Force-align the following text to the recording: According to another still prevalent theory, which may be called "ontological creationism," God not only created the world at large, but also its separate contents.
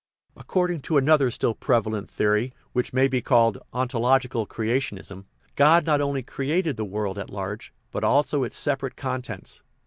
According 0.35 0.79
to 0.79 0.97
another 0.97 1.29
still 1.29 1.53
prevalent 1.53 2.09
theory, 2.09 2.55
which 2.73 2.91
may 2.91 3.07
be 3.07 3.21
called 3.21 3.59
"ontological 3.71 4.47
creationism," 4.47 5.25
God 5.55 5.85
not 5.85 6.01
only 6.01 6.23
created 6.23 6.75
the 6.75 6.83
world 6.85 7.19
at 7.19 7.29
large, 7.29 7.71
but 7.91 8.03
also 8.03 8.41
its 8.43 8.57
separate 8.57 8.95
contents. 8.95 9.61